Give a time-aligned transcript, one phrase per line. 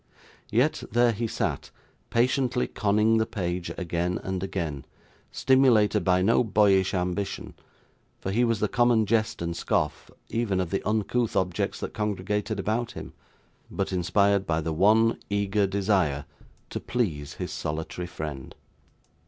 [0.49, 1.69] Yet there he sat,
[2.09, 4.83] patiently conning the page again and again,
[5.31, 7.53] stimulated by no boyish ambition,
[8.19, 12.59] for he was the common jest and scoff even of the uncouth objects that congregated
[12.59, 13.13] about him,
[13.69, 16.25] but inspired by the one eager desire
[16.71, 18.55] to please his solitary friend.